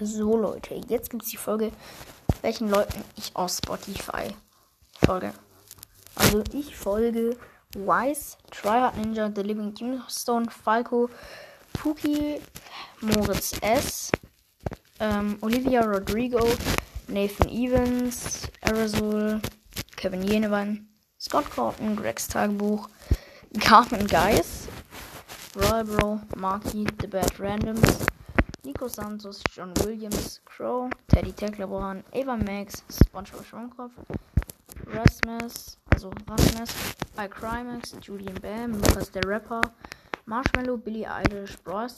So, 0.00 0.36
Leute, 0.36 0.80
jetzt 0.88 1.10
gibt 1.10 1.24
es 1.24 1.30
die 1.30 1.36
Folge, 1.36 1.72
welchen 2.42 2.70
Leuten 2.70 3.02
ich 3.16 3.34
aus 3.34 3.58
Spotify 3.58 4.32
folge. 5.04 5.32
Also, 6.14 6.44
ich 6.52 6.76
folge 6.76 7.36
Wise, 7.74 8.36
Tryhard 8.52 8.96
Ninja, 8.96 9.28
The 9.34 9.42
Living 9.42 9.74
Tombstone, 9.74 10.46
Falco, 10.50 11.10
Pookie, 11.72 12.40
Moritz 13.00 13.54
S., 13.60 14.12
ähm, 15.00 15.36
Olivia 15.40 15.80
Rodrigo, 15.80 16.46
Nathan 17.08 17.48
Evans, 17.48 18.42
Aerosol, 18.60 19.40
Kevin 19.96 20.22
Jenewein, 20.22 20.88
Scott 21.18 21.50
Corton, 21.50 21.96
Gregs 21.96 22.28
Tagebuch, 22.28 22.88
Carmen 23.58 24.06
Geis, 24.06 24.68
Royal 25.56 25.84
Bro, 25.84 26.20
Marky, 26.36 26.86
The 27.00 27.08
Bad 27.08 27.40
Randoms, 27.40 28.06
Nico 28.64 28.88
Santos, 28.88 29.40
John 29.50 29.72
Williams, 29.84 30.40
Crow, 30.44 30.90
Teddy 31.06 31.32
Teclaboran, 31.32 32.02
Ava 32.12 32.36
Max, 32.36 32.82
SpongeBob 32.90 33.44
Schwammkopf, 33.44 33.92
Rasmus, 34.86 35.78
also 35.92 36.10
Rasmus, 36.26 36.96
iCrimex, 37.16 37.94
Julian 38.00 38.34
Bam, 38.40 38.72
Lukas 38.72 39.10
der 39.12 39.22
Rapper, 39.24 39.60
Marshmallow, 40.26 40.76
Billy 40.76 41.06
Eilish, 41.06 41.56
Brawl 41.62 41.88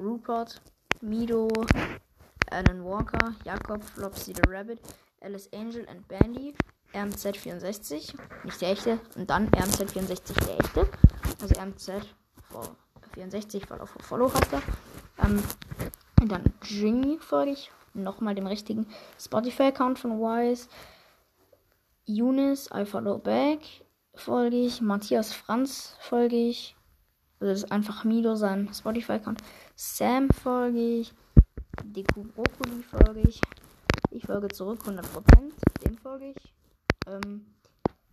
Rupert, 0.00 0.60
Mido, 1.00 1.48
Alan 2.50 2.82
Walker, 2.84 3.34
Jakob, 3.44 3.82
Flopsy 3.84 4.32
the 4.34 4.42
Rabbit, 4.48 4.80
Alice 5.22 5.48
Angel 5.52 5.86
and 5.88 6.06
Bandy, 6.08 6.54
RMZ64, 6.92 8.14
nicht 8.44 8.60
der 8.60 8.70
echte, 8.70 8.98
und 9.14 9.30
dann 9.30 9.48
RMZ64 9.50 10.44
der 10.44 10.58
echte, 10.58 10.88
also 11.40 11.54
RMZ64, 13.14 13.70
weil 13.70 13.80
auf 13.80 13.90
Follow 14.00 14.30
er. 14.50 14.62
Ähm, 15.24 15.42
dann 16.28 16.44
Jimmy 16.62 17.18
folge 17.18 17.52
ich, 17.52 17.70
nochmal 17.94 18.34
dem 18.34 18.46
richtigen 18.46 18.86
Spotify-Account 19.18 19.98
von 19.98 20.20
Wise. 20.20 20.68
Eunice, 22.08 22.68
I 22.74 22.84
follow 22.84 23.18
back, 23.18 23.60
folge 24.14 24.56
ich. 24.56 24.80
Matthias 24.80 25.32
Franz 25.32 25.96
folge 26.00 26.36
ich. 26.36 26.76
Also 27.40 27.52
das 27.52 27.62
ist 27.62 27.72
einfach 27.72 28.04
Mido, 28.04 28.34
sein 28.36 28.68
Spotify-Account. 28.72 29.42
Sam 29.74 30.28
folge 30.30 31.00
ich. 31.00 31.14
Deku 31.84 32.24
Brokkoli 32.24 32.82
folge 32.82 33.20
ich. 33.28 33.40
Ich 34.10 34.26
folge 34.26 34.48
zurück 34.48 34.80
100%. 34.84 35.02
Dem 35.84 35.96
folge 35.98 36.34
ich. 36.36 36.54
Ähm, 37.06 37.46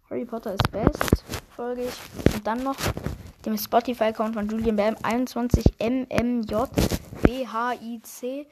Harry 0.10 0.26
Potter 0.26 0.54
ist 0.54 0.72
best. 0.72 1.24
Folge 1.56 1.84
ich. 1.84 2.36
Und 2.36 2.48
dann 2.48 2.64
noch 2.64 2.78
dem 3.48 3.58
Spotify-Account 3.58 4.36
von 4.36 4.50
Julian 4.50 4.76
Bam 4.76 4.96
21MMJ 4.96 6.68
BHIC 7.24 8.46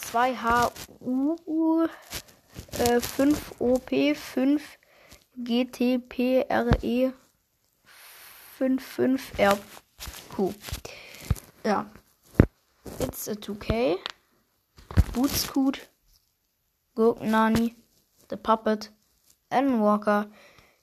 2HU 0.00 1.88
äh, 2.78 2.98
5OP 2.98 4.14
5 4.16 4.78
GTPRE 5.36 7.12
55RQ. 8.58 10.54
Ja. 11.64 11.86
It's 12.98 13.28
a 13.28 13.32
2K. 13.32 13.98
Bootscoot. 15.12 15.88
Gurknani. 16.96 17.76
The 18.30 18.36
Puppet. 18.36 18.90
Alan 19.50 19.80
Walker. 19.80 20.26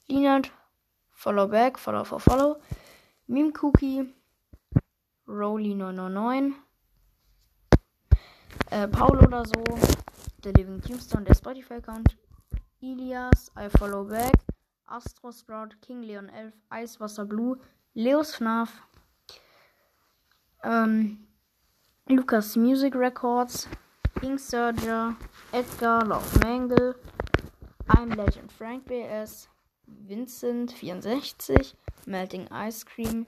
Leonard. 0.07 0.49
Follow 1.11 1.47
back. 1.47 1.77
Follow 1.77 2.05
for 2.05 2.19
follow. 2.21 2.61
Meme 3.31 3.53
Cookie. 3.61 4.13
Rolly 5.25 5.73
999. 5.73 6.53
Äh, 8.69 8.87
Paul 8.89 9.19
oder 9.19 9.45
so. 9.45 9.63
Der 10.43 10.51
Living 10.53 10.81
Tombstone, 10.81 11.23
der 11.23 11.35
Spotify-Account. 11.35 12.17
Ilias, 12.81 13.49
I 13.57 13.69
Follow 13.77 14.03
Back. 14.03 14.33
Astro 14.91 15.31
Sprout, 15.31 15.79
King 15.81 16.03
Leon 16.03 16.27
11, 16.27 16.53
Eiswasser 16.69 17.23
Blue, 17.23 17.57
Leos 17.93 18.35
FNAF, 18.35 18.69
ähm, 20.63 21.27
Lucas 22.07 22.57
Music 22.57 22.93
Records, 22.93 23.69
King 24.19 24.37
Surger, 24.37 25.15
Edgar, 25.53 26.05
Love 26.05 26.39
Mangle, 26.39 26.95
I'm 27.87 28.09
Legend 28.09 28.51
Frank 28.51 28.85
BS, 28.85 29.47
Vincent 29.87 30.71
64, 30.71 31.73
Melting 32.05 32.47
Ice 32.51 32.85
Cream, 32.85 33.25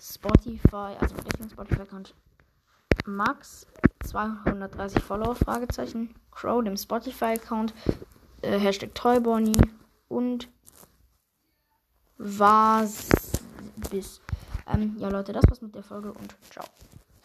Spotify, 0.00 0.96
also 1.00 1.14
richtigen 1.16 1.50
Spotify-Account, 1.50 2.14
Max, 3.06 3.66
230 4.04 5.02
Follower, 5.02 5.34
Fragezeichen, 5.34 6.14
Crow, 6.30 6.62
dem 6.62 6.76
Spotify-Account, 6.76 7.74
äh, 8.42 8.58
Hashtag 8.58 8.94
Toybonny. 8.94 9.56
Und 10.08 10.48
was 12.18 13.08
bis. 13.90 14.20
Ähm, 14.66 14.96
ja, 14.98 15.08
Leute, 15.08 15.32
das 15.32 15.44
war's 15.48 15.60
mit 15.60 15.74
der 15.74 15.82
Folge 15.82 16.12
und 16.12 16.34
ciao. 16.50 16.64